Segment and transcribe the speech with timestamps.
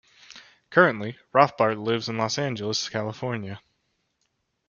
[0.71, 3.61] Currently, Rothbart lives in Los Angeles, California.